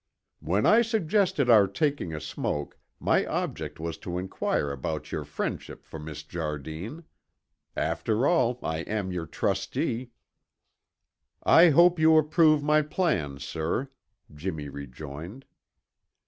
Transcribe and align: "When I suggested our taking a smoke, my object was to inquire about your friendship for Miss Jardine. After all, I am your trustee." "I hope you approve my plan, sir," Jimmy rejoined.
"When 0.39 0.65
I 0.65 0.81
suggested 0.81 1.47
our 1.47 1.67
taking 1.67 2.11
a 2.11 2.19
smoke, 2.19 2.79
my 2.99 3.23
object 3.27 3.79
was 3.79 3.99
to 3.99 4.17
inquire 4.17 4.71
about 4.71 5.11
your 5.11 5.23
friendship 5.23 5.85
for 5.85 5.99
Miss 5.99 6.23
Jardine. 6.23 7.03
After 7.77 8.25
all, 8.25 8.57
I 8.63 8.79
am 8.79 9.11
your 9.11 9.27
trustee." 9.27 10.09
"I 11.43 11.69
hope 11.69 11.99
you 11.99 12.17
approve 12.17 12.63
my 12.63 12.81
plan, 12.81 13.37
sir," 13.37 13.91
Jimmy 14.33 14.69
rejoined. 14.69 15.45